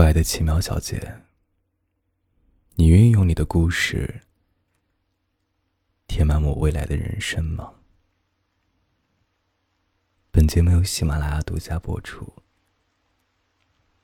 [0.00, 1.14] 可爱的奇妙小姐，
[2.76, 4.22] 你愿意用你的故事
[6.06, 7.70] 填满我未来的人生吗？
[10.30, 12.26] 本节目由喜马拉雅独家播出，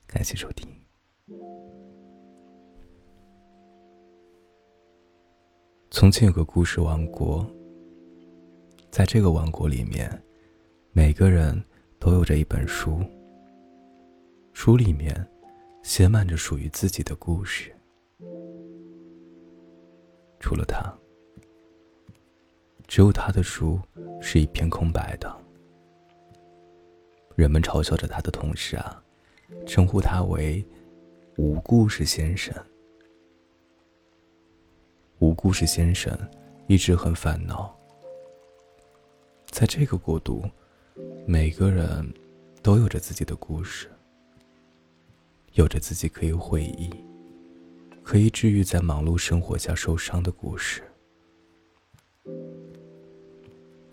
[0.05, 0.69] 感谢收听。
[5.89, 7.43] 从前有个故事王国，
[8.91, 10.23] 在这个王国里面，
[10.91, 11.59] 每个人
[11.97, 13.03] 都有着一本书，
[14.53, 15.27] 书里面。
[15.87, 17.73] 写满着属于自己的故事。
[20.37, 20.93] 除了他，
[22.87, 23.79] 只有他的书
[24.21, 25.33] 是一片空白的。
[27.37, 29.01] 人们嘲笑着他的同时啊，
[29.65, 30.61] 称呼他为
[31.39, 32.53] “无故事先生”。
[35.19, 36.13] 无故事先生
[36.67, 37.73] 一直很烦恼。
[39.51, 40.43] 在这个国度，
[41.25, 42.13] 每个人
[42.61, 43.89] 都有着自己的故事。
[45.57, 46.87] 有着自己可以回忆、
[48.03, 50.83] 可以治愈在忙碌生活下受伤的故事，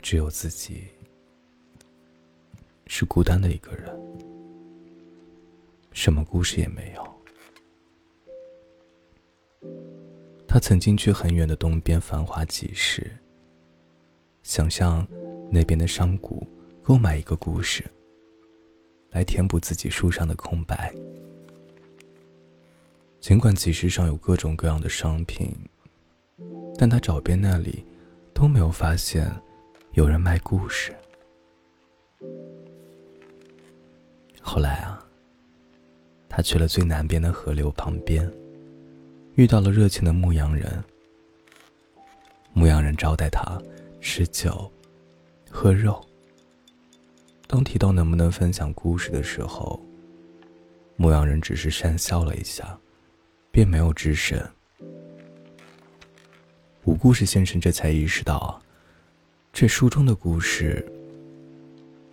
[0.02, 0.84] 只有自己
[2.86, 3.90] 是孤单的一个人，
[5.92, 7.02] 什么故事也没有。
[10.46, 13.10] 他曾经去很远的东边繁华集市，
[14.42, 15.06] 想向
[15.50, 16.28] 那边的商贾
[16.82, 17.82] 购买一个故事，
[19.12, 20.94] 来填补自己书上的空白。
[23.24, 25.50] 尽管集市上有各种各样的商品，
[26.76, 27.82] 但他找遍那里，
[28.34, 29.32] 都没有发现
[29.92, 30.94] 有人卖故事。
[34.42, 35.02] 后来啊，
[36.28, 38.30] 他去了最南边的河流旁边，
[39.36, 40.84] 遇到了热情的牧羊人。
[42.52, 43.58] 牧羊人招待他
[44.02, 44.70] 吃酒、
[45.50, 45.98] 喝肉。
[47.46, 49.82] 当提到能不能分享故事的时候，
[50.96, 52.78] 牧羊人只是讪笑了一下。
[53.54, 54.36] 便没有吱声。
[56.82, 58.60] 无故事先生这才意识到，
[59.52, 60.84] 这书中的故事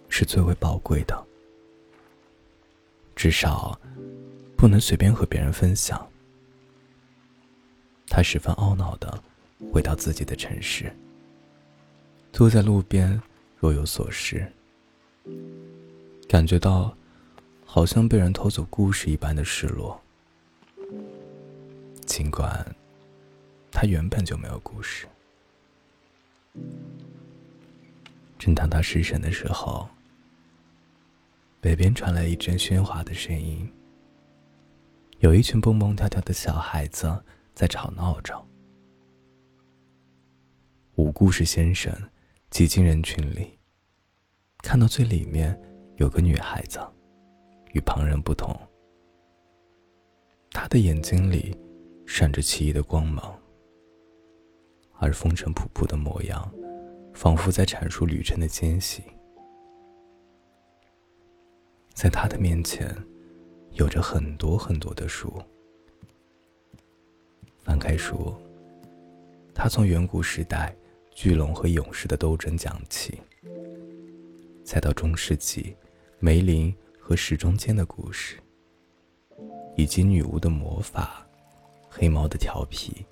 [0.07, 1.25] 是最为宝贵的，
[3.16, 3.75] 至少
[4.56, 6.07] 不能随便和别人分享。
[8.07, 9.19] 他十分懊恼的
[9.74, 10.96] 回到自己的城市，
[12.31, 13.19] 坐在路边
[13.57, 14.40] 若有所思，
[16.30, 16.96] 感觉到
[17.66, 20.00] 好像被人偷走故事一般的失落。
[22.12, 22.76] 尽管
[23.72, 25.08] 他原本就没有故事，
[28.38, 29.88] 正当他失神的时候，
[31.62, 33.66] 北边传来一阵喧哗的声音。
[35.20, 37.24] 有一群蹦蹦跳跳的小孩子
[37.56, 38.46] 在吵闹着。
[40.96, 41.96] 无故事先生
[42.50, 43.58] 挤进人群里，
[44.58, 45.58] 看到最里面
[45.96, 46.78] 有个女孩子，
[47.72, 48.54] 与旁人不同，
[50.52, 51.58] 她的眼睛里。
[52.06, 53.38] 闪着奇异的光芒，
[55.00, 56.51] 而风尘仆仆的模样，
[57.13, 59.03] 仿佛在阐述旅程的艰辛。
[61.94, 62.95] 在他的面前，
[63.72, 65.34] 有着很多很多的书。
[67.63, 68.35] 翻开书，
[69.53, 70.75] 他从远古时代
[71.12, 73.22] 巨龙和勇士的斗争讲起，
[74.63, 75.75] 再到中世纪
[76.19, 78.38] 梅林和时钟间的故事，
[79.75, 81.25] 以及女巫的魔法。
[81.94, 83.06] 黑猫的调皮，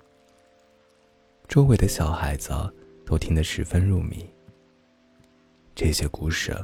[1.46, 2.50] 周围的小孩子
[3.04, 4.26] 都听得十分入迷。
[5.74, 6.56] 这些故事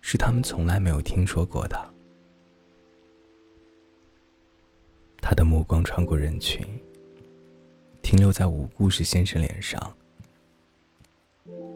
[0.00, 1.94] 是他们从来没有听说过的。
[5.22, 6.66] 他的目光穿过人群，
[8.02, 9.96] 停留在无故事先生脸上，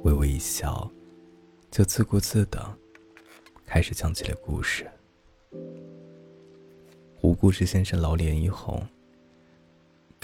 [0.02, 0.90] 微微一笑，
[1.70, 2.76] 就自顾自的
[3.64, 4.90] 开始讲起了故事。
[7.22, 8.84] 无故事先生老脸一红。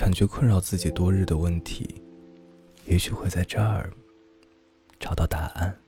[0.00, 2.02] 感觉困扰自己多日的问题，
[2.86, 3.92] 也许会在这儿
[4.98, 5.78] 找到答案。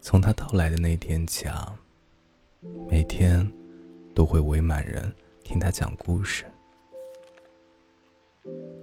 [0.00, 1.78] 从他到来的那天起，啊，
[2.90, 3.48] 每天
[4.16, 6.44] 都会围满人听他讲故事，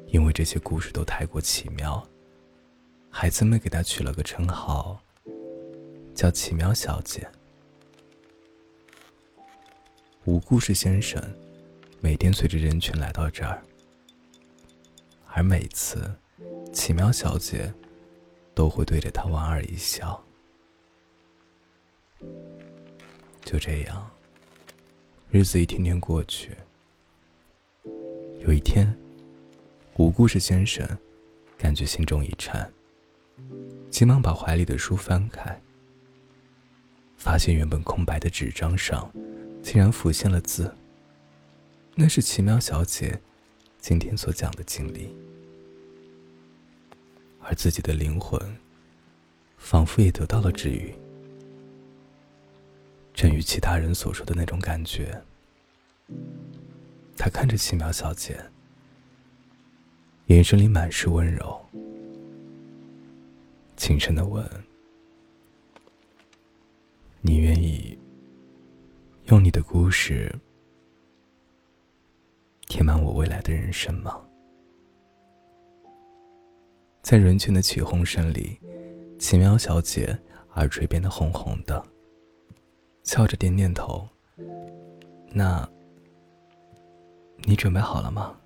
[0.07, 2.01] 因为这些故事都太过奇妙，
[3.09, 4.97] 孩子们给他取了个称号，
[6.15, 7.29] 叫“奇妙小姐”。
[10.23, 11.21] 无故事先生。
[12.01, 13.61] 每天随着人群来到这儿，
[15.25, 16.13] 而每次，
[16.71, 17.73] 奇妙小姐
[18.53, 20.23] 都会对着他莞尔一笑。
[23.43, 24.09] 就这样，
[25.29, 26.55] 日子一天天过去。
[28.39, 28.95] 有一天，
[29.97, 30.87] 无故事先生
[31.57, 32.71] 感觉心中一颤，
[33.89, 35.59] 急忙把怀里的书翻开，
[37.17, 39.11] 发现原本空白的纸张上，
[39.63, 40.71] 竟然浮现了字。
[41.97, 43.21] 那是奇妙小姐
[43.79, 45.15] 今天所讲的经历，
[47.39, 48.37] 而自己的灵魂
[49.57, 50.93] 仿佛也得到了治愈。
[53.13, 55.23] 正与其他人所说的那种感觉。
[57.17, 58.37] 他看着奇妙小姐，
[60.25, 61.65] 眼神里满是温柔，
[63.77, 64.45] 轻声的问。
[67.21, 67.97] 你愿意
[69.27, 70.35] 用你的故事
[72.75, 74.21] 填满我未来的人生吗？
[77.01, 78.59] 在人群的起哄声里，
[79.17, 80.13] 奇妙小姐
[80.55, 81.81] 耳垂变得红红的，
[83.01, 84.05] 笑着点点头。
[85.31, 85.65] 那，
[87.45, 88.37] 你准备好了吗？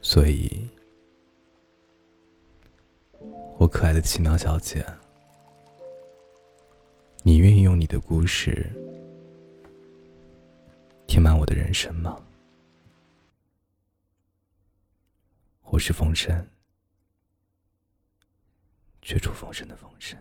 [0.00, 0.68] 所以。
[3.58, 4.84] 我可爱的奇妙小姐，
[7.22, 8.68] 你愿意用你的故事
[11.20, 12.18] 填满我的人生吗？
[15.64, 16.48] 我是风声，
[19.02, 20.18] 却出风声的风声。